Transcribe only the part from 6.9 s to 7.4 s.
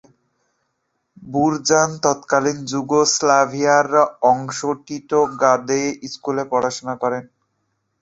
করেন।